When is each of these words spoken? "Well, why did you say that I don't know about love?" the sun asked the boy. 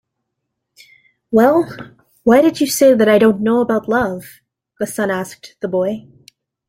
"Well, 1.29 1.69
why 2.23 2.41
did 2.41 2.59
you 2.59 2.65
say 2.65 2.95
that 2.95 3.07
I 3.07 3.19
don't 3.19 3.41
know 3.41 3.61
about 3.61 3.87
love?" 3.87 4.39
the 4.79 4.87
sun 4.87 5.11
asked 5.11 5.55
the 5.59 5.67
boy. 5.67 6.07